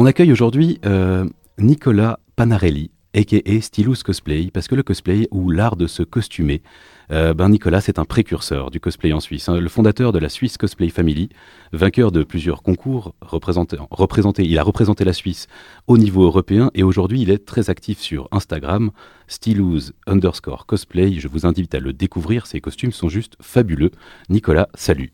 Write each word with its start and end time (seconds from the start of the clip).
On 0.00 0.06
accueille 0.06 0.30
aujourd'hui 0.30 0.78
euh, 0.86 1.24
Nicolas 1.58 2.20
Panarelli, 2.36 2.92
a.k.a. 3.16 3.60
Stylus 3.60 4.04
Cosplay, 4.04 4.48
parce 4.54 4.68
que 4.68 4.76
le 4.76 4.84
cosplay 4.84 5.26
ou 5.32 5.50
l'art 5.50 5.74
de 5.74 5.88
se 5.88 6.04
costumer, 6.04 6.62
euh, 7.10 7.34
ben 7.34 7.48
Nicolas 7.48 7.80
c'est 7.80 7.98
un 7.98 8.04
précurseur 8.04 8.70
du 8.70 8.78
cosplay 8.78 9.12
en 9.12 9.18
Suisse, 9.18 9.48
hein. 9.48 9.58
le 9.58 9.68
fondateur 9.68 10.12
de 10.12 10.20
la 10.20 10.28
Swiss 10.28 10.56
Cosplay 10.56 10.88
Family, 10.90 11.30
vainqueur 11.72 12.12
de 12.12 12.22
plusieurs 12.22 12.62
concours, 12.62 13.16
il 13.22 14.58
a 14.58 14.62
représenté 14.62 15.04
la 15.04 15.12
Suisse 15.12 15.48
au 15.88 15.98
niveau 15.98 16.22
européen 16.22 16.70
et 16.74 16.84
aujourd'hui 16.84 17.22
il 17.22 17.30
est 17.32 17.44
très 17.44 17.68
actif 17.68 17.98
sur 17.98 18.28
Instagram, 18.30 18.92
Stylus 19.26 19.94
underscore 20.06 20.66
cosplay, 20.66 21.14
je 21.14 21.26
vous 21.26 21.44
invite 21.44 21.74
à 21.74 21.80
le 21.80 21.92
découvrir, 21.92 22.46
ses 22.46 22.60
costumes 22.60 22.92
sont 22.92 23.08
juste 23.08 23.34
fabuleux. 23.40 23.90
Nicolas, 24.28 24.68
salut. 24.74 25.10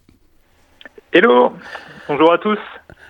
Hello, 1.11 1.55
bonjour 2.07 2.31
à 2.35 2.37
tous. 2.37 2.59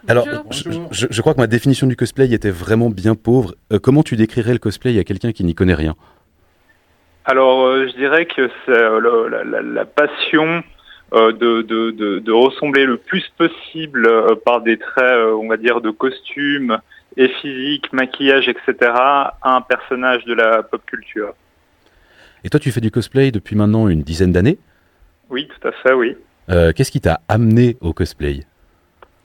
Alors, 0.07 0.27
je, 0.51 1.07
je, 1.11 1.21
crois 1.21 1.35
que 1.35 1.41
ma 1.41 1.47
définition 1.47 1.87
du 1.87 1.97
cosplay 1.97 2.31
était 2.33 2.51
vraiment 2.51 2.91
bien 2.91 3.15
pauvre. 3.15 3.55
Euh, 3.73 3.79
comment 3.79 4.03
tu 4.03 4.17
décrirais 4.17 4.53
le 4.53 4.59
cosplay 4.59 4.99
à 4.99 5.05
quelqu'un 5.05 5.33
qui 5.33 5.45
n'y 5.45 5.55
connaît 5.55 5.75
rien? 5.75 5.95
Alors, 7.25 7.65
euh, 7.65 7.89
je 7.89 7.97
dirais 7.97 8.27
que 8.27 8.51
c'est 8.67 8.73
euh, 8.73 9.29
la, 9.31 9.45
la, 9.45 9.63
la, 9.63 9.85
passion 9.87 10.63
de, 11.13 11.63
de, 11.63 11.91
de, 11.91 12.19
de, 12.19 12.33
ressembler 12.33 12.85
le 12.85 12.97
plus 12.97 13.25
possible 13.39 14.09
par 14.45 14.61
des 14.61 14.79
traits, 14.79 15.19
on 15.41 15.49
va 15.49 15.57
dire, 15.57 15.81
de 15.81 15.91
costume 15.91 16.79
et 17.17 17.29
physique, 17.29 17.93
maquillage, 17.93 18.49
etc., 18.49 18.75
à 18.93 19.37
un 19.43 19.61
personnage 19.61 20.25
de 20.25 20.35
la 20.35 20.63
pop 20.65 20.83
culture. 20.85 21.35
Et 22.43 22.51
toi, 22.51 22.61
tu 22.61 22.73
fais 22.73 22.81
du 22.81 22.91
cosplay 22.91 23.31
depuis 23.31 23.57
maintenant 23.57 23.89
une 23.89 24.03
dizaine 24.03 24.33
d'années? 24.33 24.59
Oui, 25.31 25.49
tout 25.49 25.69
à 25.69 25.73
fait, 25.73 25.93
oui. 25.93 26.17
Qu'est-ce 26.49 26.91
qui 26.91 27.01
t'a 27.01 27.21
amené 27.29 27.77
au 27.81 27.95
cosplay? 27.95 28.41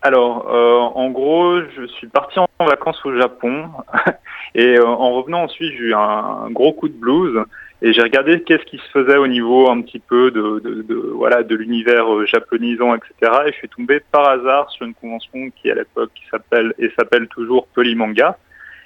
Alors, 0.02 0.48
euh, 0.50 0.78
en 0.98 1.10
gros, 1.10 1.60
je 1.76 1.86
suis 1.88 2.08
parti 2.08 2.40
en 2.40 2.48
vacances 2.60 3.06
au 3.06 3.18
Japon 3.18 3.70
et 4.56 4.78
euh, 4.78 4.86
en 4.86 5.12
revenant 5.12 5.44
ensuite, 5.44 5.74
j'ai 5.74 5.86
eu 5.86 5.94
un, 5.94 6.50
gros 6.52 6.72
coup 6.72 6.88
de 6.88 6.94
blues 6.94 7.44
et 7.82 7.92
j'ai 7.92 8.02
regardé 8.02 8.42
qu'est-ce 8.42 8.64
qui 8.64 8.78
se 8.78 8.90
faisait 8.92 9.18
au 9.18 9.28
niveau 9.28 9.70
un 9.70 9.82
petit 9.82 10.00
peu 10.00 10.32
de, 10.32 10.60
de, 10.60 10.82
de 10.84 10.96
voilà 10.96 11.44
de 11.44 11.54
l'univers 11.54 12.14
euh, 12.14 12.26
japonisant, 12.26 12.96
etc. 12.96 13.42
Et 13.48 13.52
je 13.52 13.58
suis 13.58 13.68
tombé 13.68 14.00
par 14.00 14.30
hasard 14.30 14.70
sur 14.72 14.86
une 14.86 14.94
convention 14.94 15.50
qui 15.58 15.70
à 15.70 15.76
l'époque 15.76 16.12
s'appelle 16.32 16.74
et 16.80 16.90
s'appelle 16.98 17.28
toujours 17.28 17.68
Polymanga. 17.68 18.38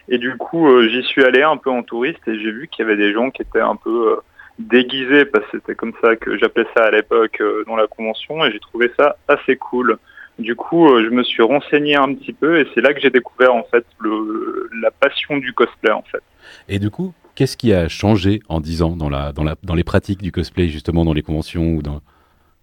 Et 0.10 0.18
du 0.18 0.36
coup, 0.38 0.68
euh, 0.68 0.90
j'y 0.90 1.04
suis 1.04 1.24
allé 1.24 1.44
un 1.44 1.58
peu 1.58 1.70
en 1.70 1.84
touriste 1.84 2.28
et 2.28 2.40
j'ai 2.40 2.52
vu 2.52 2.68
qu'il 2.68 2.84
y 2.84 2.88
avait 2.88 2.98
des 2.98 3.14
gens 3.14 3.30
qui 3.30 3.44
étaient 3.44 3.60
un 3.60 3.76
peu 3.76 4.18
déguisés 4.58 5.26
parce 5.26 5.46
que 5.46 5.58
c'était 5.60 5.76
comme 5.76 5.94
ça 6.02 6.16
que 6.16 6.38
j'appelais 6.38 6.68
ça 6.76 6.86
à 6.86 6.92
l'époque 6.92 7.42
dans 7.68 7.76
la 7.76 7.86
convention 7.86 8.44
et 8.46 8.52
j'ai 8.52 8.60
trouvé 8.60 8.92
ça 8.98 9.16
assez 9.28 9.58
cool. 9.58 10.00
Du 10.40 10.56
coup, 10.56 10.88
euh, 10.88 11.04
je 11.06 11.10
me 11.10 11.24
suis 11.24 11.44
renseigné 11.44 11.96
un 11.96 12.14
petit 12.14 12.34
peu 12.34 12.60
et 12.60 12.68
c'est 12.74 12.82
là 12.82 12.94
que 12.94 13.00
j'ai 13.00 13.12
découvert 13.12 13.54
en 13.54 13.64
fait 13.64 13.86
le, 14.00 14.70
la 14.82 14.90
passion 14.92 15.38
du 15.38 15.54
cosplay 15.54 15.92
en 15.92 16.04
fait. 16.04 16.24
Et 16.68 16.80
du 16.80 16.90
coup, 16.90 17.14
qu'est-ce 17.36 17.56
qui 17.56 17.74
a 17.74 17.88
changé 17.88 18.42
en 18.50 18.60
10 18.60 18.82
ans 18.82 18.96
dans, 18.96 19.10
la, 19.10 19.32
dans, 19.32 19.44
la, 19.44 19.56
dans 19.64 19.76
les 19.76 19.84
pratiques 19.84 20.22
du 20.22 20.32
cosplay 20.32 20.70
justement 20.70 21.06
dans 21.06 21.14
les 21.14 21.22
conventions 21.22 21.74
ou 21.74 21.82
dans... 21.82 22.02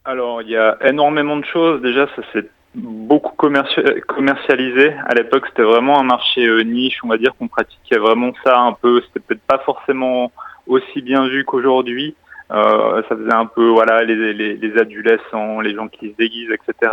Alors, 0.05 0.43
il 0.43 0.51
y 0.51 0.57
a 0.57 0.79
énormément 0.85 1.37
de 1.37 1.45
choses. 1.45 1.81
Déjà, 1.83 2.09
ça 2.17 2.23
s'est 2.33 2.49
beaucoup 2.75 3.35
commercialisé. 3.37 4.93
À 5.07 5.15
l'époque, 5.15 5.45
c'était 5.49 5.63
vraiment 5.63 5.99
un 6.01 6.05
marché 6.05 6.47
euh, 6.47 6.63
niche, 6.63 6.99
on 7.05 7.09
va 7.09 7.19
dire 7.19 7.35
qu'on 7.39 7.49
pratiquait 7.49 7.99
vraiment 7.99 8.33
ça 8.45 8.59
un 8.59 8.73
peu. 8.73 9.03
C'était 9.07 9.21
peut-être 9.21 9.43
pas 9.43 9.59
forcément 9.59 10.33
aussi 10.67 11.03
bien 11.03 11.27
vu 11.29 11.45
qu'aujourd'hui. 11.45 12.15
Euh, 12.53 13.03
ça 13.09 13.15
faisait 13.15 13.33
un 13.33 13.47
peu 13.47 13.69
voilà 13.69 14.03
les, 14.03 14.33
les, 14.33 14.57
les 14.57 14.79
adolescents, 14.79 15.61
les 15.61 15.73
gens 15.75 15.87
qui 15.87 16.11
se 16.11 16.17
déguisent, 16.17 16.51
etc. 16.51 16.93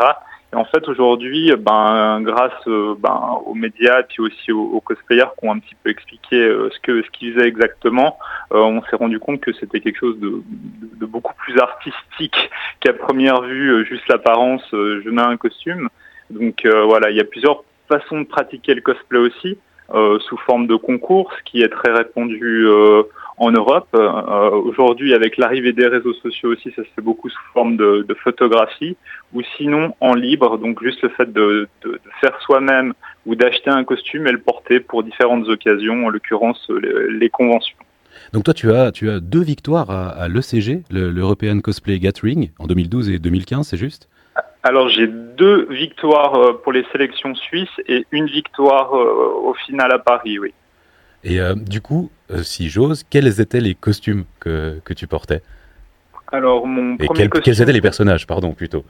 Et 0.54 0.56
en 0.56 0.64
fait, 0.64 0.88
aujourd'hui, 0.88 1.54
ben, 1.58 2.22
grâce 2.22 2.54
euh, 2.68 2.96
ben, 2.98 3.40
aux 3.46 3.54
médias 3.54 4.04
puis 4.04 4.22
aussi 4.22 4.52
aux, 4.54 4.80
cosplayers 4.80 5.28
qui 5.38 5.48
ont 5.48 5.52
un 5.52 5.60
petit 5.60 5.76
peu 5.84 5.90
expliqué 5.90 6.38
euh, 6.38 6.70
ce 6.74 6.80
que 6.80 7.04
ce 7.04 7.10
qu'ils 7.12 7.34
faisaient 7.34 7.48
exactement, 7.48 8.18
euh, 8.54 8.60
on 8.60 8.82
s'est 8.84 8.96
rendu 8.96 9.20
compte 9.20 9.42
que 9.42 9.52
c'était 9.54 9.82
quelque 9.82 10.00
chose 10.00 10.18
de, 10.20 10.42
de, 11.00 11.06
beaucoup 11.06 11.34
plus 11.34 11.60
artistique 11.60 12.50
qu'à 12.80 12.94
première 12.94 13.42
vue, 13.42 13.86
juste 13.86 14.08
l'apparence, 14.08 14.64
je 14.72 15.10
mets 15.10 15.22
un 15.22 15.38
costume. 15.38 15.90
Donc 16.30 16.66
voilà, 16.66 17.10
il 17.10 17.18
y 17.18 17.22
a 17.22 17.26
plusieurs 17.26 17.64
façons 17.90 18.22
de 18.22 18.26
pratiquer 18.26 18.74
le 18.74 18.82
cosplay 18.82 19.20
aussi, 19.20 19.58
sous 19.90 20.38
forme 20.46 20.68
de 20.68 20.76
concours, 20.76 21.32
ce 21.38 21.44
qui 21.44 21.62
est 21.62 21.70
très 21.70 21.92
répandu 21.92 22.68
en 23.38 23.52
Europe. 23.52 23.88
Euh, 23.94 24.50
Aujourd'hui, 24.52 25.14
avec 25.14 25.38
l'arrivée 25.38 25.74
des 25.74 25.88
réseaux 25.88 26.14
sociaux 26.16 26.52
aussi, 26.54 26.72
ça 26.76 26.84
se 26.84 26.90
fait 26.96 27.02
beaucoup 27.02 27.30
sous 27.30 27.44
forme 27.54 27.78
de, 27.78 28.06
de 28.08 28.14
photographie, 28.16 28.98
ou 29.34 29.42
sinon 29.58 29.94
en 30.02 30.14
libre, 30.14 30.58
donc 30.58 30.84
juste 30.84 31.02
le 31.02 31.10
fait 31.10 31.32
de, 31.32 31.68
de, 31.84 31.92
de 31.92 32.00
faire 32.22 32.40
soi-même 32.42 32.94
ou 33.26 33.36
d'acheter 33.36 33.70
un 33.70 33.84
costume 33.84 34.28
et 34.28 34.32
le 34.32 34.40
porter 34.40 34.80
pour 34.80 35.04
différentes 35.04 35.48
occasions, 35.48 36.06
en 36.06 36.10
l'occurrence 36.10 36.70
les, 36.70 37.20
les, 37.20 37.30
conventions. 37.30 37.78
Donc 38.34 38.44
toi, 38.44 38.54
tu 38.54 38.72
as, 38.72 38.92
tu 38.92 39.10
as 39.10 39.20
deux 39.20 39.44
victoires 39.44 39.92
à, 39.92 40.10
à 40.10 40.28
l'ECG, 40.28 40.84
l'European 40.90 41.60
Cosplay 41.60 42.00
Gathering, 42.00 42.50
en 42.60 42.68
2012 42.68 43.10
et 43.10 43.20
2015, 43.20 43.68
c'est 43.68 43.78
juste? 43.78 44.10
Alors 44.64 44.90
j'ai 44.90 45.08
deux 45.08 45.68
victoires 45.70 46.36
euh, 46.36 46.54
pour 46.62 46.74
les 46.74 46.86
sélections 46.92 47.36
suisses 47.36 47.70
et 47.88 48.06
une 48.12 48.26
victoire 48.26 48.96
euh, 48.96 49.32
au 49.44 49.54
final 49.54 49.92
à 49.94 50.00
Paris, 50.00 50.40
oui. 50.40 50.54
Et 51.24 51.40
euh, 51.40 51.56
du 51.56 51.82
coup, 51.82 52.10
euh, 52.32 52.44
si 52.44 52.70
j'ose, 52.70 53.04
quels 53.10 53.40
étaient 53.42 53.60
les 53.60 53.76
costumes 53.76 54.26
que, 54.40 54.80
que 54.84 54.94
tu 54.94 55.08
portais? 55.08 55.42
Alors, 56.32 56.68
mon 56.68 56.96
Et 56.96 57.06
premier 57.06 57.22
quel, 57.22 57.30
costume... 57.30 57.54
quels 57.54 57.62
étaient 57.64 57.74
les 57.74 57.82
personnages, 57.82 58.28
pardon, 58.28 58.54
plutôt? 58.54 58.86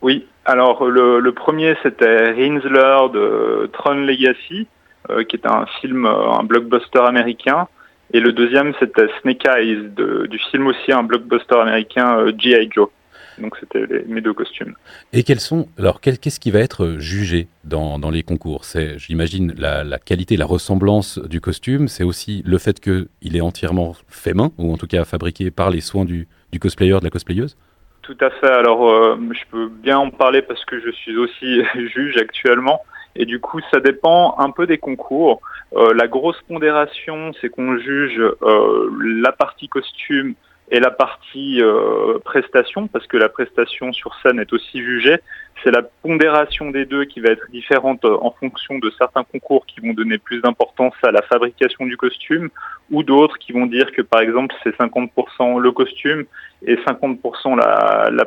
Oui, 0.00 0.26
alors 0.44 0.84
le, 0.84 1.20
le 1.20 1.32
premier 1.32 1.76
c'était 1.82 2.32
Rinsler 2.32 3.08
de 3.12 3.70
Tron 3.72 4.04
Legacy, 4.04 4.66
euh, 5.10 5.22
qui 5.22 5.36
était 5.36 5.48
un 5.48 5.66
film, 5.80 6.06
un 6.06 6.42
blockbuster 6.42 7.00
américain. 7.00 7.68
Et 8.12 8.20
le 8.20 8.32
deuxième 8.32 8.74
c'était 8.80 9.06
Snake 9.20 9.46
Eyes, 9.46 9.90
de, 9.96 10.26
du 10.26 10.38
film 10.38 10.66
aussi 10.66 10.92
un 10.92 11.04
blockbuster 11.04 11.56
américain, 11.56 12.26
G.I. 12.36 12.68
Joe. 12.72 12.88
Donc 13.38 13.56
c'était 13.58 14.04
mes 14.06 14.20
deux 14.20 14.34
costumes. 14.34 14.74
Et 15.12 15.22
quels 15.22 15.40
sont 15.40 15.68
alors 15.78 16.00
qu'est-ce 16.00 16.40
qui 16.40 16.50
va 16.50 16.60
être 16.60 16.96
jugé 16.98 17.48
dans, 17.64 17.98
dans 17.98 18.10
les 18.10 18.22
concours? 18.22 18.64
C'est, 18.64 18.98
j'imagine, 18.98 19.54
la, 19.56 19.84
la, 19.84 19.98
qualité, 19.98 20.36
la 20.36 20.46
ressemblance 20.46 21.18
du 21.18 21.40
costume. 21.40 21.88
C'est 21.88 22.04
aussi 22.04 22.42
le 22.44 22.58
fait 22.58 22.80
qu'il 22.80 23.36
est 23.36 23.40
entièrement 23.40 23.94
fait 24.08 24.34
main 24.34 24.52
ou 24.58 24.72
en 24.72 24.76
tout 24.76 24.86
cas 24.86 25.04
fabriqué 25.04 25.50
par 25.50 25.70
les 25.70 25.80
soins 25.80 26.04
du, 26.04 26.28
du 26.52 26.58
cosplayer, 26.58 26.98
de 26.98 27.04
la 27.04 27.10
cosplayeuse? 27.10 27.56
Tout 28.02 28.16
à 28.20 28.30
fait. 28.30 28.50
Alors 28.50 28.88
euh, 28.88 29.16
je 29.30 29.50
peux 29.50 29.68
bien 29.68 29.98
en 29.98 30.10
parler 30.10 30.42
parce 30.42 30.64
que 30.64 30.80
je 30.80 30.90
suis 30.90 31.16
aussi 31.16 31.62
juge 31.94 32.16
actuellement. 32.16 32.82
Et 33.14 33.26
du 33.26 33.40
coup, 33.40 33.60
ça 33.70 33.80
dépend 33.80 34.36
un 34.38 34.50
peu 34.50 34.66
des 34.66 34.78
concours. 34.78 35.40
Euh, 35.74 35.92
la 35.94 36.08
grosse 36.08 36.40
pondération, 36.48 37.32
c'est 37.40 37.50
qu'on 37.50 37.76
juge 37.78 38.18
euh, 38.18 38.90
la 39.22 39.32
partie 39.32 39.68
costume 39.68 40.34
et 40.70 40.80
la 40.80 40.90
partie 40.90 41.60
euh, 41.60 42.18
prestation, 42.24 42.86
parce 42.86 43.06
que 43.06 43.16
la 43.16 43.28
prestation 43.28 43.92
sur 43.92 44.14
scène 44.22 44.40
est 44.40 44.52
aussi 44.52 44.82
jugée. 44.82 45.18
C'est 45.62 45.70
la 45.70 45.82
pondération 45.82 46.70
des 46.70 46.86
deux 46.86 47.04
qui 47.04 47.20
va 47.20 47.30
être 47.30 47.46
différente 47.50 48.04
en 48.04 48.30
fonction 48.40 48.78
de 48.78 48.90
certains 48.96 49.22
concours 49.22 49.66
qui 49.66 49.80
vont 49.80 49.92
donner 49.92 50.18
plus 50.18 50.40
d'importance 50.40 50.94
à 51.02 51.12
la 51.12 51.22
fabrication 51.22 51.84
du 51.86 51.96
costume, 51.96 52.48
ou 52.90 53.02
d'autres 53.02 53.38
qui 53.38 53.52
vont 53.52 53.66
dire 53.66 53.92
que 53.92 54.02
par 54.02 54.20
exemple 54.20 54.54
c'est 54.62 54.76
50% 54.76 55.60
le 55.60 55.72
costume 55.72 56.24
et 56.64 56.76
50% 56.76 57.56
la, 57.56 58.10
la, 58.10 58.24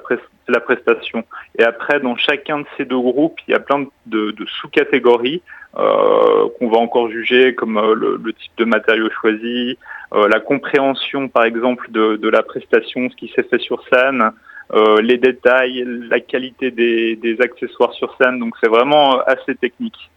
la, 0.48 0.60
prestation. 0.60 1.24
Et 1.58 1.64
après, 1.64 2.00
dans 2.00 2.16
chacun 2.16 2.60
de 2.60 2.66
ces 2.78 2.86
deux 2.86 3.00
groupes, 3.00 3.40
il 3.48 3.52
y 3.52 3.56
a 3.56 3.60
plein 3.60 3.86
de, 4.06 4.32
de 4.32 4.46
sous-catégories 4.46 5.42
euh, 5.42 5.65
qu'on 5.76 6.70
va 6.70 6.78
encore 6.78 7.10
juger, 7.10 7.54
comme 7.56 7.78
euh, 7.78 7.94
le, 7.96 8.34
type 8.34 8.52
de 8.58 8.66
matériaux 8.66 9.10
choisi, 9.22 9.78
euh, 10.14 10.28
la 10.28 10.40
compréhension 10.40 11.28
par 11.28 11.44
exemple 11.44 11.92
de, 11.92 12.16
de, 12.16 12.30
la 12.30 12.44
prestation, 12.44 13.10
ce 13.10 13.16
qui 13.16 13.32
s'est 13.36 13.44
fait 13.44 13.60
sur 13.60 13.84
scène, 13.90 14.32
euh, 14.74 15.02
les 15.02 15.18
détails, 15.18 15.86
la 16.10 16.20
qualité 16.20 16.72
des, 16.72 17.16
des, 17.16 17.42
accessoires 17.42 17.94
sur 17.94 18.16
scène. 18.18 18.40
Donc 18.40 18.56
c'est 18.62 18.70
vraiment 18.70 19.20
assez 19.22 19.56
technique. 19.56 20.10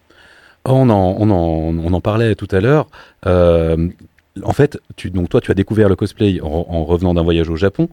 On 0.65 0.91
en, 0.91 1.17
on 1.19 1.31
en, 1.31 1.85
on 1.85 1.93
en 1.93 2.01
parlait 2.01 2.35
tout 2.35 2.49
à 2.51 2.61
l'heure. 2.61 2.87
Euh, 3.27 3.89
en 4.45 4.53
fait, 4.53 4.79
tu, 4.97 5.11
donc 5.11 5.29
toi, 5.29 5.41
tu 5.41 5.51
as 5.51 5.55
découvert 5.55 5.89
le 5.89 5.97
cosplay 5.97 6.41
en, 6.41 6.67
en 6.69 6.85
revenant 6.85 7.15
d'un 7.15 7.23
voyage 7.23 7.49
au 7.51 7.57
Japon. 7.57 7.89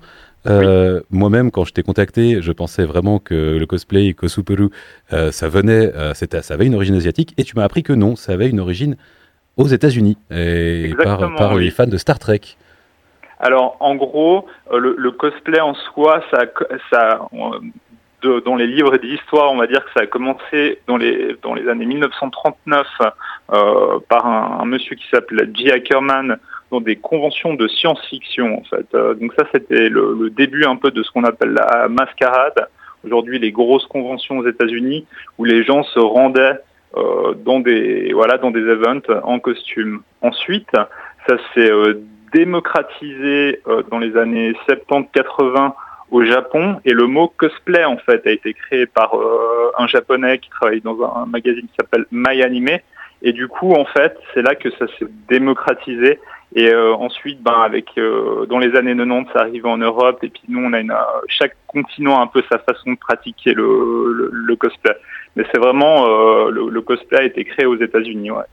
Euh, 0.48 1.00
oui. 1.00 1.18
Moi-même, 1.18 1.52
quand 1.52 1.66
je 1.66 1.74
t'ai 1.74 1.84
contacté, 1.84 2.42
je 2.42 2.52
pensais 2.52 2.86
vraiment 2.86 3.20
que 3.20 3.58
le 3.58 3.66
cosplay 3.66 4.14
Kosuperu, 4.14 4.70
euh, 5.14 5.32
ça 5.32 5.50
venait, 5.50 5.92
euh, 5.96 6.14
ça 6.14 6.54
avait 6.54 6.66
une 6.68 6.76
origine 6.76 6.96
asiatique, 6.96 7.34
et 7.38 7.44
tu 7.44 7.56
m'as 7.56 7.64
appris 7.64 7.84
que 7.84 7.94
non, 7.94 8.16
ça 8.16 8.34
avait 8.34 8.50
une 8.50 8.60
origine 8.60 8.96
aux 9.58 9.68
États-Unis 9.68 10.18
et 10.32 10.94
par, 11.02 11.34
par 11.36 11.54
oui. 11.54 11.64
les 11.66 11.72
fans 11.72 11.88
de 11.88 11.98
Star 11.98 12.20
Trek. 12.20 12.42
Alors, 13.40 13.76
en 13.80 13.96
gros, 13.96 14.46
le, 14.72 14.96
le 14.98 15.12
cosplay 15.12 15.60
en 15.60 15.74
soi, 15.74 16.24
ça, 16.32 16.44
ça, 16.92 17.28
de, 18.22 18.40
dans 18.40 18.56
les 18.56 18.68
livres 18.68 18.98
d'histoire, 18.98 19.52
on 19.52 19.58
va 19.58 19.68
dire 19.68 19.84
que 19.86 19.92
ça 19.96 20.02
a 20.02 20.08
commencé 20.08 20.80
dans 20.88 20.98
les, 20.98 21.36
dans 21.42 21.54
les 21.54 21.68
années 21.68 21.86
1939 21.86 22.88
euh, 23.52 24.00
par 24.10 24.26
un, 24.26 24.60
un, 24.62 24.66
monsieur 24.66 24.96
qui 24.96 25.06
s'appelle 25.10 25.52
J. 25.54 25.72
Ackerman 25.72 26.38
dans 26.72 26.82
des 26.82 26.96
conventions 26.96 27.54
de 27.54 27.68
science-fiction 27.68 28.60
en 28.60 28.64
fait. 28.64 28.88
Euh, 28.94 29.14
donc 29.14 29.34
ça 29.38 29.46
c'était 29.54 29.90
le, 29.90 30.18
le, 30.20 30.30
début 30.30 30.66
un 30.66 30.76
peu 30.76 30.92
de 30.92 31.04
ce 31.04 31.12
qu'on 31.12 31.24
appelle 31.24 31.52
la 31.54 31.88
mascarade. 31.90 32.68
Aujourd'hui 33.06 33.40
les 33.40 33.52
grosses 33.52 33.86
conventions 33.86 34.40
aux 34.40 34.48
États-Unis 34.48 35.06
où 35.38 35.44
les 35.46 35.64
gens 35.64 35.84
se 35.84 36.00
rendaient 36.00 36.58
dans 37.44 37.60
des 37.60 38.14
voilà 38.14 38.38
dans 38.38 38.52
des 38.52 38.62
events 38.62 39.12
en 39.24 39.38
costume. 39.40 40.02
Ensuite, 40.22 40.70
ça 41.28 41.36
s'est 41.54 41.70
démocratisé 42.32 43.60
dans 43.92 44.00
les 44.00 44.16
années 44.16 44.54
70-80 44.70 45.74
au 46.12 46.24
Japon 46.24 46.80
et 46.86 46.92
le 46.92 47.08
mot 47.08 47.32
cosplay 47.36 47.84
en 47.84 47.98
fait 47.98 48.26
a 48.28 48.32
été 48.32 48.54
créé 48.54 48.86
par 48.86 49.16
un 49.78 49.88
japonais 49.88 50.38
qui 50.38 50.50
travaille 50.50 50.82
dans 50.82 51.02
un 51.04 51.26
magazine 51.26 51.64
qui 51.64 51.76
s'appelle 51.80 52.06
My 52.12 52.42
Anime 52.44 52.80
et 53.24 53.34
du 53.34 53.48
coup 53.48 53.74
en 53.74 53.86
fait 53.86 54.16
c'est 54.34 54.44
là 54.44 54.56
que 54.56 54.70
ça 54.72 54.86
s'est 55.00 55.08
démocratisé 55.28 56.20
et 56.56 56.70
euh, 56.70 56.94
ensuite, 56.96 57.44
ben, 57.44 57.62
avec 57.66 57.98
euh, 57.98 58.46
dans 58.46 58.60
les 58.60 58.78
années 58.78 58.96
90, 58.96 59.30
ça 59.34 59.42
arrive 59.42 59.66
en 59.66 59.78
Europe. 59.78 60.20
Et 60.24 60.30
puis 60.30 60.44
nous, 60.48 60.60
on 60.60 60.72
a 60.72 60.80
une, 60.80 60.94
chaque 61.28 61.56
continent 61.68 62.18
a 62.18 62.24
un 62.24 62.28
peu 62.28 62.42
sa 62.50 62.60
façon 62.60 62.94
de 62.94 62.98
pratiquer 62.98 63.54
le, 63.54 64.30
le, 64.32 64.56
cosplay. 64.56 64.96
Mais 65.36 65.46
c'est 65.52 65.60
vraiment 65.60 66.06
euh, 66.08 66.50
le, 66.50 66.82
cosplay 66.82 67.20
a 67.20 67.24
été 67.24 67.44
créé 67.44 67.66
aux 67.66 67.76
États-Unis. 67.76 68.32
Ouais. 68.32 68.46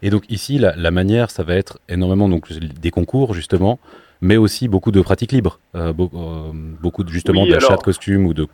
Et 0.00 0.10
donc 0.10 0.30
ici, 0.30 0.58
la, 0.58 0.90
manière, 0.92 1.30
ça 1.30 1.42
va 1.42 1.54
être 1.54 1.80
énormément 1.88 2.28
donc 2.28 2.52
des 2.52 2.90
concours 2.92 3.34
justement, 3.34 3.80
mais 4.20 4.36
aussi 4.36 4.68
beaucoup 4.68 4.90
de 4.90 5.00
pratiques 5.00 5.32
libres, 5.32 5.58
beaucoup, 5.74 7.06
justement 7.06 7.46
d'achats 7.46 7.76
de 7.76 7.82
costumes 7.82 8.26
ou 8.26 8.34
de, 8.34 8.46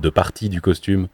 de 0.00 0.10
parties 0.10 0.48
du 0.48 0.60
costume. 0.60 1.08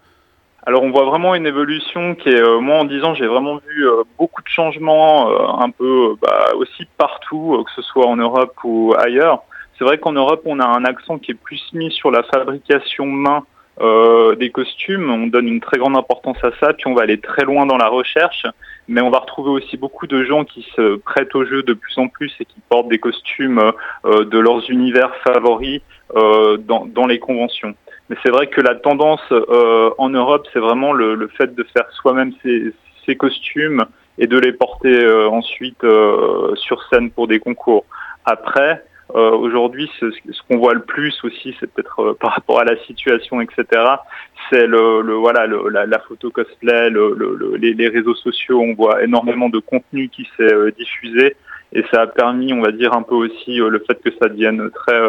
Alors 0.67 0.83
on 0.83 0.91
voit 0.91 1.07
vraiment 1.07 1.35
une 1.35 1.47
évolution 1.47 2.15
qui 2.15 2.29
est, 2.29 2.41
euh, 2.41 2.61
moi 2.61 2.77
en 2.77 2.85
disant 2.85 3.15
j'ai 3.15 3.27
vraiment 3.27 3.57
vu 3.67 3.89
euh, 3.89 4.03
beaucoup 4.19 4.43
de 4.43 4.49
changements 4.49 5.31
euh, 5.31 5.65
un 5.65 5.71
peu 5.71 6.17
bah, 6.21 6.51
aussi 6.55 6.87
partout, 6.99 7.65
que 7.65 7.73
ce 7.75 7.83
soit 7.83 8.07
en 8.07 8.17
Europe 8.17 8.55
ou 8.63 8.95
ailleurs. 8.99 9.43
C'est 9.79 9.85
vrai 9.85 9.97
qu'en 9.97 10.13
Europe 10.13 10.43
on 10.45 10.61
a 10.61 10.67
un 10.67 10.85
accent 10.85 11.19
qui 11.19 11.31
est 11.31 11.35
plus 11.43 11.63
mis 11.73 11.91
sur 11.91 12.11
la 12.11 12.23
fabrication 12.25 13.07
main 13.07 13.45
des 14.39 14.51
costumes, 14.51 15.11
on 15.11 15.27
donne 15.27 15.49
une 15.49 15.61
très 15.61 15.79
grande 15.79 15.97
importance 15.97 16.37
à 16.43 16.51
ça, 16.61 16.73
puis 16.73 16.87
on 16.87 16.95
va 16.95 17.03
aller 17.03 17.19
très 17.19 17.45
loin 17.45 17.67
dans 17.67 17.79
la 17.79 17.89
recherche, 17.89 18.47
mais 18.89 19.01
on 19.01 19.11
va 19.11 19.19
retrouver 19.19 19.51
aussi 19.51 19.77
beaucoup 19.77 20.07
de 20.07 20.23
gens 20.25 20.45
qui 20.45 20.67
se 20.77 20.97
prêtent 20.97 21.35
au 21.35 21.45
jeu 21.45 21.63
de 21.63 21.73
plus 21.73 21.97
en 21.99 22.09
plus 22.09 22.33
et 22.41 22.45
qui 22.45 22.61
portent 22.69 22.89
des 22.89 22.99
costumes 22.99 23.73
de 24.05 24.39
leurs 24.39 24.71
univers 24.71 25.15
favoris 25.25 25.81
dans, 26.15 26.87
dans 26.87 27.07
les 27.07 27.19
conventions. 27.19 27.75
Mais 28.11 28.17
c'est 28.25 28.31
vrai 28.31 28.49
que 28.49 28.61
la 28.61 28.75
tendance 28.75 29.23
euh, 29.31 29.91
en 29.97 30.11
Europe, 30.11 30.47
c'est 30.53 30.59
vraiment 30.59 30.93
le, 30.93 31.29
fait 31.39 31.55
de 31.55 31.63
faire 31.63 31.89
soi-même 31.93 32.33
ses, 32.43 33.17
costumes 33.17 33.85
et 34.19 34.29
de 34.29 34.39
les 34.39 34.53
porter 34.53 35.05
euh, 35.05 35.29
ensuite 35.29 35.83
euh, 35.83 36.55
sur 36.55 36.81
scène 36.89 37.11
pour 37.11 37.27
des 37.27 37.41
concours. 37.41 37.85
Après, 38.25 38.85
aujourd'hui, 39.15 39.91
ce, 39.99 40.07
qu'on 40.49 40.59
voit 40.59 40.75
le 40.75 40.83
plus 40.83 41.15
aussi, 41.25 41.55
c'est 41.59 41.71
peut-être 41.71 42.17
par 42.21 42.33
rapport 42.33 42.61
à 42.61 42.65
la 42.65 42.77
situation, 42.85 43.41
etc. 43.41 43.65
C'est 44.51 44.67
le, 44.67 45.01
voilà 45.15 45.47
la, 45.47 45.99
photo 46.01 46.31
cosplay, 46.31 46.91
les, 47.59 47.75
les, 47.75 47.89
réseaux 47.89 48.15
sociaux. 48.15 48.61
On 48.61 48.75
voit 48.75 49.03
énormément 49.03 49.49
de 49.49 49.59
contenu 49.59 50.09
qui 50.09 50.29
s'est 50.37 50.73
diffusé 50.77 51.37
et 51.73 51.85
ça 51.93 52.03
a 52.03 52.07
permis, 52.07 52.53
on 52.53 52.61
va 52.61 52.73
dire 52.73 52.93
un 52.95 53.03
peu 53.03 53.15
aussi 53.15 53.57
le 53.57 53.83
fait 53.87 54.01
que 54.03 54.11
ça 54.21 54.29
devienne 54.29 54.71
très 54.71 55.01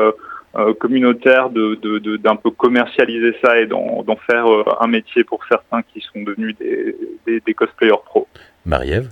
euh, 0.58 0.74
communautaire 0.74 1.50
de, 1.50 2.18
d'un 2.18 2.36
peu 2.36 2.52
commercialiser 2.52 3.34
ça 3.42 3.58
et 3.58 3.68
d'en, 3.68 4.04
faire 4.30 4.52
euh, 4.52 4.66
un 4.82 4.88
métier 4.88 5.24
pour 5.24 5.40
certains 5.46 5.82
qui 5.82 6.02
sont 6.02 6.22
devenus 6.24 6.58
des, 6.58 7.40
des, 7.40 7.54
cosplayers 7.54 8.02
pro. 8.06 8.28
Marie-Ève? 8.66 9.10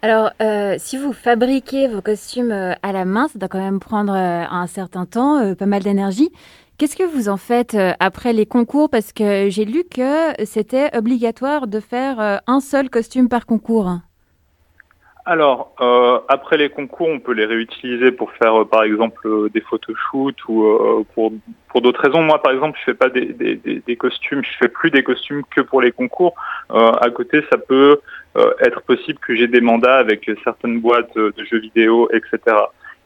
Alors, 0.00 0.30
euh, 0.40 0.76
si 0.78 0.96
vous 0.96 1.12
fabriquez 1.12 1.88
vos 1.88 2.00
costumes 2.00 2.52
à 2.52 2.92
la 2.92 3.04
main, 3.04 3.26
ça 3.26 3.38
doit 3.38 3.48
quand 3.48 3.58
même 3.58 3.80
prendre 3.80 4.12
un 4.12 4.66
certain 4.68 5.06
temps, 5.06 5.54
pas 5.56 5.66
mal 5.66 5.82
d'énergie. 5.82 6.30
Qu'est-ce 6.78 6.96
que 6.96 7.02
vous 7.02 7.28
en 7.28 7.36
faites 7.36 7.76
après 7.98 8.32
les 8.32 8.46
concours? 8.46 8.88
Parce 8.90 9.12
que 9.12 9.50
j'ai 9.50 9.64
lu 9.64 9.82
que 9.82 10.32
c'était 10.44 10.96
obligatoire 10.96 11.66
de 11.66 11.80
faire 11.80 12.40
un 12.46 12.60
seul 12.60 12.90
costume 12.90 13.28
par 13.28 13.44
concours. 13.44 13.98
Alors, 15.28 15.74
euh, 15.82 16.20
après 16.28 16.56
les 16.56 16.70
concours, 16.70 17.06
on 17.06 17.20
peut 17.20 17.32
les 17.32 17.44
réutiliser 17.44 18.12
pour 18.12 18.32
faire, 18.32 18.62
euh, 18.62 18.64
par 18.64 18.82
exemple, 18.82 19.28
euh, 19.28 19.50
des 19.50 19.60
photoshoots 19.60 20.48
ou 20.48 21.04
pour, 21.12 21.32
d'autres 21.82 22.00
raisons. 22.00 22.22
Moi, 22.22 22.40
par 22.40 22.54
exemple, 22.54 22.78
je 22.80 22.84
fais 22.84 22.94
pas 22.94 23.10
des, 23.10 23.96
costumes, 23.98 24.42
je 24.42 24.56
fais 24.58 24.68
plus 24.68 24.90
des 24.90 25.02
costumes 25.02 25.42
que 25.54 25.60
pour 25.60 25.82
les 25.82 25.92
concours. 25.92 26.34
à 26.70 27.10
côté, 27.10 27.44
ça 27.52 27.58
peut 27.58 28.00
être 28.60 28.82
possible 28.82 29.18
que 29.18 29.34
j'ai 29.34 29.48
des 29.48 29.60
mandats 29.60 29.98
avec 29.98 30.30
certaines 30.44 30.80
boîtes 30.80 31.16
de 31.16 31.44
jeux 31.50 31.58
vidéo, 31.58 32.08
etc. 32.12 32.56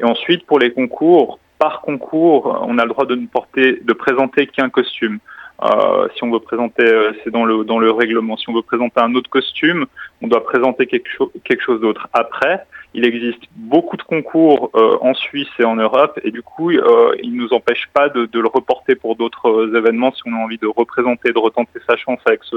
Et 0.00 0.05
ensuite, 0.05 0.44
pour 0.46 0.58
les 0.58 0.73
concours, 0.73 1.38
par 1.58 1.81
concours, 1.81 2.61
on 2.67 2.76
a 2.79 2.84
le 2.84 2.88
droit 2.88 3.06
de 3.06 3.14
ne 3.14 3.26
porter, 3.26 3.79
de 3.82 3.93
présenter 3.93 4.49
qu'un 4.49 4.69
costume. 4.69 5.19
Euh, 5.62 6.08
si 6.17 6.25
on 6.25 6.31
veut 6.32 6.40
présenter, 6.40 6.82
euh, 6.82 7.12
c'est 7.23 7.31
dans 7.31 7.44
le 7.44 7.62
dans 7.62 7.79
le 7.79 7.93
règlement. 7.93 8.37
Si 8.37 8.49
on 8.49 8.52
veut 8.52 8.62
présenter 8.62 9.00
un 9.00 9.14
autre 9.14 9.31
costume, 9.31 9.87
on 10.20 10.26
doit 10.26 10.43
présenter 10.43 10.87
quelque 10.87 11.08
chose 11.08 11.31
quelque 11.44 11.62
chose 11.62 11.81
d'autre. 11.81 12.08
Après, 12.12 12.67
il 12.94 13.06
existe 13.06 13.43
beaucoup 13.55 13.96
de 13.96 14.02
concours 14.02 14.70
euh, 14.75 14.99
en 15.00 15.14
Suisse 15.14 15.49
et 15.58 15.64
en 15.64 15.76
Europe, 15.76 16.19
et 16.25 16.31
du 16.31 16.43
coup, 16.43 16.70
euh, 16.70 17.14
il 17.23 17.34
ne 17.34 17.43
nous 17.43 17.52
empêche 17.52 17.88
pas 17.94 18.08
de, 18.08 18.26
de 18.26 18.40
le 18.40 18.49
reporter 18.49 18.96
pour 18.96 19.17
d'autres 19.17 19.49
euh, 19.49 19.79
événements 19.79 20.12
si 20.12 20.23
on 20.26 20.34
a 20.34 20.38
envie 20.38 20.58
de 20.58 20.67
représenter, 20.67 21.32
de 21.32 21.38
retenter 21.38 21.79
sa 21.88 21.96
chance 21.96 22.19
avec 22.26 22.40
ce, 22.44 22.56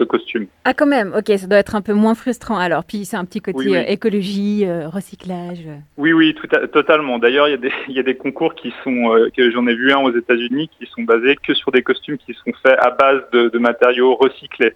ce, 0.00 0.04
costume. 0.04 0.46
Ah, 0.64 0.74
quand 0.74 0.86
même, 0.86 1.14
ok, 1.16 1.38
ça 1.38 1.46
doit 1.46 1.58
être 1.58 1.74
un 1.74 1.82
peu 1.82 1.92
moins 1.92 2.14
frustrant 2.14 2.58
alors. 2.58 2.84
Puis 2.84 3.04
c'est 3.04 3.16
un 3.16 3.24
petit 3.24 3.40
côté 3.40 3.84
écologie, 3.90 4.64
recyclage. 4.86 5.66
Oui, 5.96 6.12
oui, 6.12 6.34
tout 6.34 6.46
totalement. 6.72 7.18
D'ailleurs, 7.18 7.48
il 7.48 7.52
y, 7.52 7.54
a 7.54 7.58
des, 7.58 7.72
il 7.88 7.94
y 7.94 8.00
a 8.00 8.02
des 8.02 8.16
concours 8.16 8.54
qui 8.54 8.72
sont, 8.82 9.30
que 9.36 9.50
j'en 9.50 9.66
ai 9.66 9.74
vu 9.74 9.92
un 9.92 9.98
aux 9.98 10.16
États-Unis, 10.16 10.70
qui 10.78 10.86
sont 10.86 11.02
basés 11.02 11.36
que 11.36 11.54
sur 11.54 11.70
des 11.70 11.82
costumes 11.82 12.18
qui 12.18 12.34
sont 12.34 12.52
faits 12.62 12.78
à 12.78 12.90
base 12.90 13.22
de, 13.32 13.48
de 13.48 13.58
matériaux 13.58 14.14
recyclés. 14.14 14.74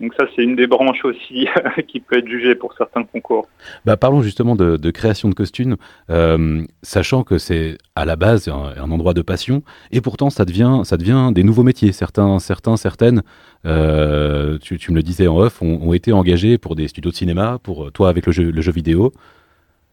Donc 0.00 0.12
ça, 0.18 0.26
c'est 0.34 0.42
une 0.42 0.56
des 0.56 0.66
branches 0.66 1.04
aussi 1.04 1.46
qui 1.88 2.00
peut 2.00 2.18
être 2.18 2.28
jugée 2.28 2.54
pour 2.54 2.74
certains 2.74 3.04
concours. 3.04 3.48
Bah, 3.84 3.96
parlons 3.96 4.22
justement 4.22 4.56
de, 4.56 4.90
création 4.90 5.28
de 5.28 5.34
costumes, 5.34 5.76
euh, 6.10 6.64
sachant 6.82 7.22
que 7.22 7.38
c'est 7.38 7.78
à 7.94 8.04
la 8.04 8.16
base 8.16 8.48
un, 8.48 8.90
endroit 8.90 9.14
de 9.14 9.22
passion, 9.22 9.62
et 9.90 10.00
pourtant 10.00 10.30
ça 10.30 10.44
devient, 10.44 10.82
ça 10.84 10.96
devient 10.96 11.30
des 11.32 11.44
nouveaux 11.44 11.62
métiers. 11.62 11.92
Certains, 11.92 12.38
certains 12.38 12.76
certaines, 12.76 13.22
euh, 13.64 14.58
tu, 14.58 14.78
me 14.90 14.96
le 14.96 15.02
disais 15.02 15.26
en 15.26 15.38
off, 15.38 15.62
ont, 15.62 15.92
été 15.92 16.12
engagés 16.12 16.58
pour 16.58 16.76
des 16.76 16.88
studios 16.88 17.10
de 17.10 17.16
cinéma, 17.16 17.58
pour 17.62 17.90
toi 17.92 18.08
avec 18.08 18.26
le 18.26 18.32
jeu 18.32 18.72
vidéo. 18.72 19.12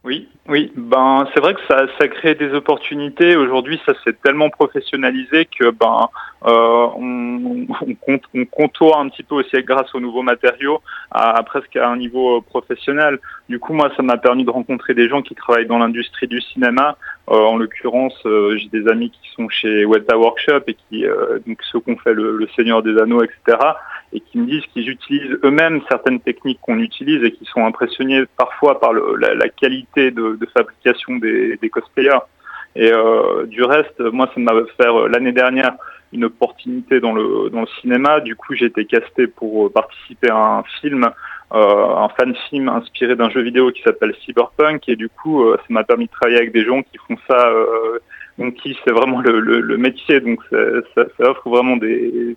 Oui, 0.06 0.28
oui. 0.50 0.70
Ben, 0.76 1.26
c'est 1.34 1.40
vrai 1.40 1.54
que 1.54 1.62
ça, 1.66 1.86
ça 1.98 2.10
crée 2.10 2.36
des 2.36 2.54
opportunités. 2.54 3.38
Aujourd'hui, 3.38 3.80
ça 3.86 3.94
s'est 4.04 4.12
tellement 4.22 4.50
professionnalisé 4.50 5.46
que 5.46 5.70
ben, 5.70 6.10
euh, 6.46 6.88
on, 6.98 7.68
on, 8.08 8.20
on, 8.34 8.46
contourne 8.46 9.08
un 9.08 9.10
petit 9.10 9.24
peu 9.24 9.36
aussi 9.36 9.56
grâce 9.64 9.95
aux 9.95 10.02
nouveaux 10.02 10.22
matériaux 10.22 10.81
à, 11.10 11.42
presque 11.44 11.78
à 11.78 11.88
un 11.88 11.95
niveau 11.95 12.38
euh, 12.38 12.42
professionnel. 12.42 13.18
Du 13.48 13.60
coup, 13.60 13.72
moi, 13.72 13.92
ça 13.95 14.04
m'a 14.04 14.18
permis 14.18 14.44
de 14.44 14.50
rencontrer 14.50 14.94
des 14.94 15.07
gens 15.07 15.22
qui 15.22 15.36
travaillent 15.36 15.68
dans 15.68 15.80
l'industrie 15.80 16.28
du 16.28 16.42
cinéma. 16.42 16.98
Euh, 17.30 17.36
en 17.36 17.56
l'occurrence, 17.56 18.19
euh, 18.26 18.57
j'ai 18.57 18.68
des 18.68 18.90
amis 18.90 19.10
qui 19.10 19.30
sont 19.38 19.48
chez 19.48 19.86
Weta 19.86 20.18
Workshop 20.18 20.64
et 20.68 20.74
qui, 20.74 21.06
euh, 21.06 21.40
donc 21.48 21.60
ceux 21.72 21.80
qu'on 21.80 21.95
fait 21.95 22.14
le, 22.14 22.36
le, 22.36 22.48
Seigneur 22.57 22.83
des 22.83 22.98
Anneaux, 22.98 23.24
etc 23.24 23.57
et 24.14 24.20
qui 24.20 24.38
me 24.38 24.46
disent 24.46 24.66
qu'ils 24.74 24.90
utilisent 24.90 25.38
eux-mêmes 25.44 25.82
certaines 25.90 26.20
techniques 26.20 26.60
qu'on 26.62 26.80
utilise 26.80 27.24
et 27.24 27.32
qui 27.32 27.46
sont 27.46 27.66
impressionnés 27.66 28.24
parfois 28.38 28.80
par 28.80 28.94
le, 28.94 29.16
la, 29.18 29.50
qualité 29.50 30.12
de, 30.12 30.38
fabrication 30.56 31.16
des, 31.18 31.70
cosplayers. 31.72 32.20
Et 32.76 32.92
euh, 32.92 33.46
du 33.46 33.64
reste, 33.64 34.00
moi, 34.00 34.30
ça 34.34 34.40
m'a 34.40 34.54
fait 34.78 34.88
euh, 34.88 35.08
l'année 35.08 35.32
dernière 35.32 35.74
une 36.14 36.26
opportunité 36.26 37.00
dans 37.00 37.14
le, 37.14 37.50
cinéma. 37.82 38.20
Du 38.20 38.36
coup, 38.36 38.54
j'ai 38.54 38.66
été 38.66 38.86
casté 38.86 39.28
pour 39.28 39.72
participer 39.74 40.30
à 40.30 40.38
un 40.38 40.64
film, 40.80 41.10
euh, 41.54 41.96
un 41.96 42.10
fan 42.10 42.36
film 42.50 42.70
inspiré 42.70 43.16
d'un 43.16 43.30
jeu 43.30 43.42
vidéo 43.42 43.72
qui 43.72 43.82
s'appelle 43.82 44.14
Cyberpunk. 44.24 44.88
Et 44.88 44.96
du 44.96 45.10
coup, 45.10 45.44
euh, 45.44 45.58
ça 45.58 45.66
m'a 45.70 45.84
permis 45.84 46.06
de 46.06 46.12
travailler 46.12 46.38
avec 46.38 46.54
des 46.54 46.64
gens 46.64 46.84
qui 46.84 46.98
font 47.08 47.18
ça 47.28 47.48
euh, 47.50 48.00
donc 48.38 48.56
qui 48.56 48.76
c'est 48.84 48.94
vraiment 48.94 49.22
le, 49.22 49.78
métier, 49.78 50.20
donc 50.20 50.40
ça, 50.50 51.04
offre 51.20 51.50
vraiment 51.50 51.78
des, 51.78 52.36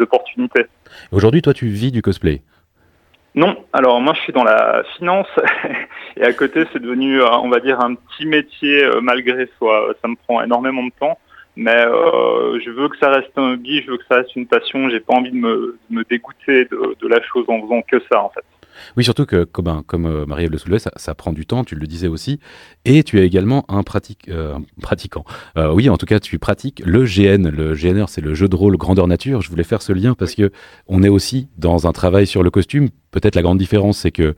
opportunités. 0.00 0.64
Aujourd'hui, 1.12 1.42
toi, 1.42 1.54
tu 1.54 1.66
vis 1.66 1.92
du 1.92 2.02
cosplay 2.02 2.42
Non, 3.34 3.56
alors 3.72 4.00
moi 4.00 4.14
je 4.14 4.20
suis 4.20 4.32
dans 4.32 4.44
la 4.44 4.82
finance 4.96 5.28
et 6.16 6.22
à 6.22 6.32
côté 6.32 6.64
c'est 6.72 6.80
devenu, 6.80 7.20
euh, 7.20 7.30
on 7.38 7.48
va 7.48 7.60
dire, 7.60 7.80
un 7.80 7.94
petit 7.94 8.26
métier 8.26 8.84
euh, 8.84 9.00
malgré 9.00 9.48
soi. 9.58 9.94
Ça 10.02 10.08
me 10.08 10.16
prend 10.16 10.42
énormément 10.42 10.84
de 10.84 10.92
temps, 10.98 11.18
mais 11.56 11.84
euh, 11.86 12.58
je 12.64 12.70
veux 12.70 12.88
que 12.88 12.98
ça 12.98 13.10
reste 13.10 13.30
un 13.36 13.52
hobby, 13.52 13.82
je 13.82 13.90
veux 13.90 13.98
que 13.98 14.06
ça 14.08 14.16
reste 14.16 14.34
une 14.36 14.46
passion. 14.46 14.88
J'ai 14.88 15.00
pas 15.00 15.14
envie 15.14 15.32
de 15.32 15.36
me, 15.36 15.78
me 15.90 16.04
dégoûter 16.04 16.66
de 16.66 17.08
la 17.08 17.22
chose 17.22 17.44
en 17.48 17.60
faisant 17.62 17.82
que 17.82 18.00
ça 18.10 18.22
en 18.22 18.30
fait. 18.30 18.44
Oui, 18.96 19.04
surtout 19.04 19.26
que, 19.26 19.44
comme, 19.44 19.82
comme 19.86 20.06
euh, 20.06 20.26
Marie-Ève 20.26 20.50
le 20.50 20.58
soulevait, 20.58 20.78
ça, 20.78 20.90
ça, 20.96 21.14
prend 21.14 21.32
du 21.32 21.46
temps, 21.46 21.64
tu 21.64 21.74
le 21.74 21.86
disais 21.86 22.08
aussi. 22.08 22.40
Et 22.84 23.02
tu 23.02 23.20
es 23.20 23.26
également 23.26 23.64
un, 23.68 23.82
pratique, 23.82 24.28
euh, 24.28 24.58
pratiquant. 24.80 25.24
Euh, 25.56 25.72
oui, 25.72 25.88
en 25.88 25.96
tout 25.96 26.06
cas, 26.06 26.20
tu 26.20 26.38
pratiques 26.38 26.82
le 26.84 27.04
GN. 27.04 27.48
Le 27.48 27.74
GNR, 27.74 28.08
c'est 28.08 28.20
le 28.20 28.34
jeu 28.34 28.48
de 28.48 28.56
rôle 28.56 28.76
grandeur 28.76 29.06
nature. 29.06 29.40
Je 29.42 29.50
voulais 29.50 29.64
faire 29.64 29.82
ce 29.82 29.92
lien 29.92 30.14
parce 30.14 30.34
que 30.34 30.50
on 30.86 31.02
est 31.02 31.08
aussi 31.08 31.48
dans 31.58 31.86
un 31.86 31.92
travail 31.92 32.26
sur 32.26 32.42
le 32.42 32.50
costume. 32.50 32.88
Peut-être 33.10 33.34
la 33.34 33.42
grande 33.42 33.58
différence, 33.58 33.98
c'est 33.98 34.12
que 34.12 34.34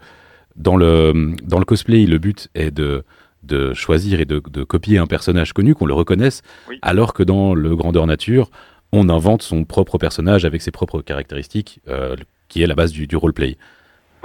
dans 0.57 0.77
le, 0.77 1.35
dans 1.43 1.59
le 1.59 1.65
cosplay, 1.65 2.07
le 2.07 2.19
but 2.19 2.49
est 2.55 2.71
de 2.71 3.05
de 3.43 3.75
choisir 3.75 4.21
et 4.21 4.25
de, 4.25 4.43
de 4.51 4.65
copier 4.65 4.99
un 4.99 5.07
personnage 5.07 5.53
connu, 5.53 5.77
qu'on 5.77 5.87
le 5.87 5.95
reconnaisse, 5.95 6.43
oui. 6.69 6.79
alors 6.83 7.15
que 7.15 7.23
dans 7.23 7.55
le 7.55 7.77
grandeur 7.77 8.05
nature, 8.07 8.51
on 8.93 9.09
invente 9.09 9.43
son 9.43 9.65
propre 9.65 9.99
personnage 9.99 10.45
avec 10.45 10.63
ses 10.63 10.71
propres 10.71 11.03
caractéristiques, 11.03 11.81
euh, 11.89 12.17
qui 12.49 12.63
est 12.63 12.67
la 12.67 12.75
base 12.75 12.93
du, 12.93 13.07
du 13.07 13.17
roleplay. 13.17 13.57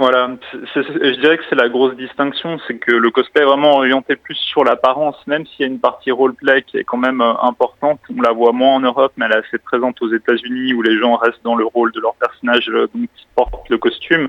Voilà, 0.02 0.30
je 0.52 1.20
dirais 1.20 1.38
que 1.38 1.44
c'est 1.48 1.54
la 1.54 1.68
grosse 1.68 1.94
distinction, 1.94 2.58
c'est 2.66 2.76
que 2.76 2.90
le 2.90 3.12
cosplay 3.12 3.42
est 3.42 3.46
vraiment 3.46 3.76
orienté 3.76 4.16
plus 4.16 4.34
sur 4.34 4.64
l'apparence, 4.64 5.14
même 5.28 5.46
s'il 5.46 5.60
y 5.60 5.62
a 5.62 5.68
une 5.68 5.78
partie 5.78 6.10
roleplay 6.10 6.62
qui 6.62 6.78
est 6.78 6.82
quand 6.82 6.96
même 6.96 7.20
euh, 7.20 7.34
importante. 7.40 8.00
On 8.12 8.20
la 8.20 8.32
voit 8.32 8.50
moins 8.50 8.74
en 8.74 8.80
Europe, 8.80 9.12
mais 9.16 9.26
elle 9.26 9.32
est 9.34 9.46
assez 9.46 9.58
présente 9.58 10.02
aux 10.02 10.12
États-Unis 10.12 10.74
où 10.74 10.82
les 10.82 10.98
gens 10.98 11.14
restent 11.14 11.44
dans 11.44 11.54
le 11.54 11.66
rôle 11.66 11.92
de 11.92 12.00
leur 12.00 12.16
personnage 12.16 12.68
euh, 12.70 12.88
donc, 12.92 13.10
qui 13.14 13.28
porte 13.36 13.70
le 13.70 13.78
costume. 13.78 14.26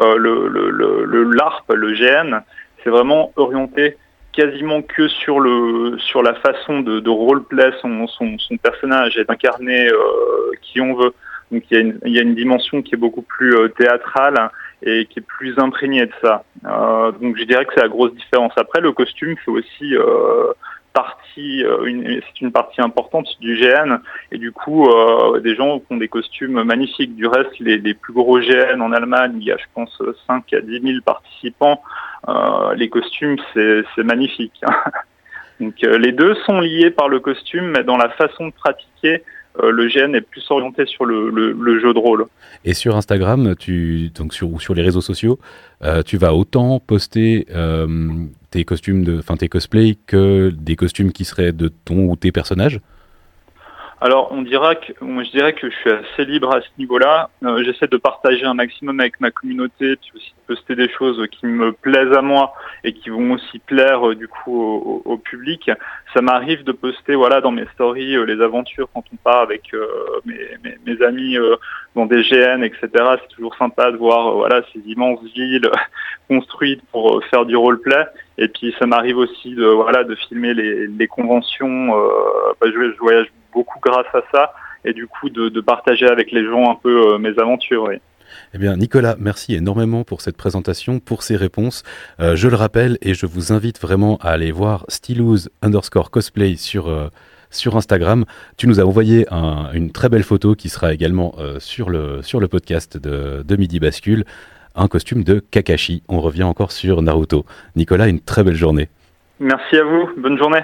Euh, 0.00 0.16
le, 0.16 0.48
le, 0.48 0.70
le, 1.04 1.24
LARP, 1.24 1.70
le 1.70 1.92
GN, 1.92 2.40
c'est 2.82 2.88
vraiment 2.88 3.30
orienté 3.36 3.98
quasiment 4.32 4.80
que 4.80 5.06
sur 5.06 5.38
le 5.38 5.98
sur 5.98 6.22
la 6.22 6.32
façon 6.32 6.80
de, 6.80 6.98
de 6.98 7.10
roleplay 7.10 7.72
son, 7.82 8.06
son, 8.06 8.38
son 8.38 8.56
personnage 8.56 9.18
et 9.18 9.24
d'incarner 9.24 9.86
euh, 9.86 10.52
qui 10.62 10.80
on 10.80 10.94
veut. 10.94 11.12
Donc 11.52 11.64
il 11.70 11.74
y, 11.74 11.76
a 11.76 11.80
une, 11.80 11.98
il 12.06 12.12
y 12.14 12.18
a 12.18 12.22
une 12.22 12.36
dimension 12.36 12.80
qui 12.80 12.94
est 12.94 12.98
beaucoup 12.98 13.22
plus 13.22 13.54
théâtrale 13.76 14.50
et 14.82 15.06
qui 15.06 15.18
est 15.18 15.26
plus 15.26 15.58
imprégné 15.58 16.06
de 16.06 16.12
ça. 16.22 16.44
Euh, 16.64 17.12
donc 17.12 17.36
je 17.36 17.44
dirais 17.44 17.64
que 17.64 17.72
c'est 17.74 17.82
la 17.82 17.88
grosse 17.88 18.14
différence. 18.14 18.52
Après, 18.56 18.80
le 18.80 18.92
costume 18.92 19.36
fait 19.44 19.50
aussi 19.50 19.94
euh, 19.94 20.52
partie, 20.92 21.62
euh, 21.64 22.20
c'est 22.26 22.40
une 22.40 22.52
partie 22.52 22.80
importante 22.80 23.28
du 23.40 23.56
GN, 23.56 23.98
et 24.32 24.38
du 24.38 24.52
coup, 24.52 24.88
euh, 24.88 25.40
des 25.40 25.54
gens 25.54 25.80
ont 25.90 25.96
des 25.96 26.08
costumes 26.08 26.62
magnifiques. 26.62 27.14
Du 27.14 27.26
reste, 27.26 27.58
les, 27.60 27.78
les, 27.78 27.94
plus 27.94 28.12
gros 28.12 28.40
GN 28.40 28.80
en 28.80 28.92
Allemagne, 28.92 29.36
il 29.36 29.44
y 29.44 29.52
a, 29.52 29.56
je 29.56 29.64
pense, 29.74 30.02
5 30.26 30.52
à 30.52 30.60
10 30.60 30.80
000 30.80 31.00
participants. 31.04 31.82
Euh, 32.28 32.74
les 32.74 32.88
costumes, 32.88 33.36
c'est 33.54 34.04
magnifique. 34.04 34.60
donc 35.60 35.74
les 35.80 36.12
deux 36.12 36.34
sont 36.46 36.60
liés 36.60 36.90
par 36.90 37.08
le 37.08 37.20
costume, 37.20 37.66
mais 37.70 37.84
dans 37.84 37.96
la 37.96 38.08
façon 38.10 38.48
de 38.48 38.52
pratiquer, 38.52 39.22
euh, 39.58 39.70
le 39.70 39.88
GN 39.88 40.14
est 40.14 40.20
plus 40.20 40.44
orienté 40.50 40.86
sur 40.86 41.04
le, 41.04 41.80
jeu 41.80 41.92
de 41.92 41.98
rôle. 41.98 42.26
Et 42.64 42.74
sur 42.74 42.96
Instagram, 42.96 43.54
tu, 43.58 44.10
donc 44.14 44.32
sur, 44.32 44.52
ou 44.52 44.60
sur 44.60 44.74
les 44.74 44.82
réseaux 44.82 45.00
sociaux, 45.00 45.38
euh, 45.82 46.02
tu 46.02 46.16
vas 46.16 46.34
autant 46.34 46.78
poster 46.78 47.46
euh, 47.54 48.08
tes 48.50 48.64
costumes, 48.64 49.18
enfin 49.18 49.36
tes 49.36 49.48
cosplays, 49.48 49.96
que 50.06 50.50
des 50.50 50.76
costumes 50.76 51.12
qui 51.12 51.24
seraient 51.24 51.52
de 51.52 51.68
ton 51.68 52.08
ou 52.08 52.16
tes 52.16 52.32
personnages 52.32 52.80
alors, 54.02 54.32
on 54.32 54.40
dira 54.40 54.76
que, 54.76 54.94
je 54.98 55.30
dirais 55.30 55.52
que 55.52 55.68
je 55.68 55.76
suis 55.76 55.90
assez 55.90 56.24
libre 56.24 56.54
à 56.54 56.62
ce 56.62 56.68
niveau-là. 56.78 57.28
Euh, 57.44 57.62
j'essaie 57.62 57.86
de 57.86 57.98
partager 57.98 58.46
un 58.46 58.54
maximum 58.54 58.98
avec 58.98 59.20
ma 59.20 59.30
communauté, 59.30 59.96
puis 59.96 60.12
aussi 60.14 60.30
de 60.30 60.54
poster 60.54 60.74
des 60.74 60.88
choses 60.88 61.22
qui 61.30 61.44
me 61.44 61.72
plaisent 61.72 62.16
à 62.16 62.22
moi 62.22 62.54
et 62.82 62.94
qui 62.94 63.10
vont 63.10 63.32
aussi 63.32 63.58
plaire 63.58 64.08
euh, 64.08 64.14
du 64.14 64.26
coup 64.26 65.02
au, 65.04 65.18
public. 65.18 65.70
Ça 66.14 66.22
m'arrive 66.22 66.64
de 66.64 66.72
poster, 66.72 67.14
voilà, 67.14 67.42
dans 67.42 67.50
mes 67.50 67.66
stories 67.74 68.16
euh, 68.16 68.24
les 68.24 68.40
aventures 68.42 68.88
quand 68.94 69.04
on 69.12 69.16
part 69.16 69.42
avec 69.42 69.70
mes, 70.24 70.56
mes, 70.86 71.02
amis 71.04 71.36
dans 71.94 72.06
des 72.06 72.22
GN, 72.22 72.62
etc. 72.62 72.88
C'est 72.94 73.34
toujours 73.36 73.54
sympa 73.56 73.90
de 73.92 73.98
voir, 73.98 74.32
voilà, 74.32 74.62
ces 74.72 74.80
immenses 74.86 75.22
villes 75.34 75.70
construites 76.30 76.82
pour 76.92 77.22
faire 77.24 77.44
du 77.44 77.56
roleplay. 77.56 78.06
Et 78.38 78.48
puis, 78.48 78.74
ça 78.78 78.86
m'arrive 78.86 79.18
aussi 79.18 79.54
de, 79.54 79.66
voilà, 79.66 80.04
de 80.04 80.14
filmer 80.14 80.54
les, 80.54 81.08
conventions. 81.08 81.88
Bah, 82.60 82.68
je, 82.72 82.98
voyage 83.00 83.26
beaucoup 83.52 83.80
grâce 83.80 84.06
à 84.14 84.22
ça 84.32 84.52
et 84.84 84.92
du 84.92 85.06
coup 85.06 85.30
de, 85.30 85.60
partager 85.60 86.06
avec 86.06 86.32
les 86.32 86.44
gens 86.44 86.70
un 86.70 86.76
peu 86.82 87.14
euh, 87.14 87.18
mes 87.18 87.38
aventures. 87.38 87.90
Eh 88.54 88.58
bien, 88.58 88.76
Nicolas, 88.76 89.16
merci 89.18 89.54
énormément 89.54 90.04
pour 90.04 90.20
cette 90.20 90.36
présentation, 90.36 91.00
pour 91.00 91.22
ces 91.22 91.36
réponses. 91.36 91.82
Euh, 92.20 92.36
je 92.36 92.48
le 92.48 92.56
rappelle 92.56 92.96
et 93.02 93.14
je 93.14 93.26
vous 93.26 93.52
invite 93.52 93.80
vraiment 93.80 94.16
à 94.18 94.30
aller 94.30 94.52
voir 94.52 94.84
Stylouz 94.88 95.50
underscore 95.62 96.10
cosplay 96.10 96.56
sur, 96.56 96.88
euh, 96.88 97.08
sur 97.50 97.76
Instagram. 97.76 98.24
Tu 98.56 98.68
nous 98.68 98.80
as 98.80 98.84
envoyé 98.84 99.26
une 99.30 99.90
très 99.92 100.08
belle 100.08 100.22
photo 100.22 100.54
qui 100.54 100.68
sera 100.68 100.92
également 100.94 101.34
sur, 101.58 101.90
le, 101.90 102.22
sur 102.22 102.40
le 102.40 102.48
podcast 102.48 102.96
de 102.96 103.56
Midi 103.56 103.80
Bascule. 103.80 104.24
Un 104.74 104.88
costume 104.88 105.24
de 105.24 105.40
Kakashi. 105.50 106.02
On 106.08 106.20
revient 106.20 106.44
encore 106.44 106.72
sur 106.72 107.02
Naruto. 107.02 107.44
Nicolas, 107.76 108.08
une 108.08 108.20
très 108.20 108.44
belle 108.44 108.54
journée. 108.54 108.88
Merci 109.38 109.76
à 109.76 109.84
vous. 109.84 110.10
Bonne 110.18 110.38
journée. 110.38 110.60